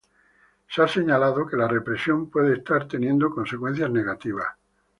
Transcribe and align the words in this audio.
Se 0.67 0.81
ha 0.81 0.87
señalado 0.87 1.45
que 1.45 1.55
la 1.55 1.67
represión 1.67 2.31
puede 2.31 2.55
estar 2.57 2.87
teniendo 2.87 3.29
consecuencias 3.29 3.91
negativas. 3.91 4.49